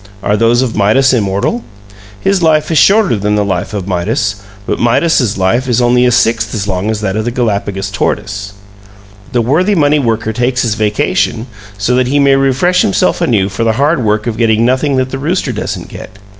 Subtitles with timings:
[0.23, 1.63] Are those of Midas immortal?
[2.19, 6.11] His life is shorter than the life of Midas, but Midas's life is only a
[6.11, 8.53] sixth as long as that of the Galapagos tortoise.
[9.31, 11.45] The worthy money worker takes his vacation
[11.77, 15.11] so that he may refresh himself anew for the hard work of getting nothing that
[15.11, 16.17] the rooster doesn't get.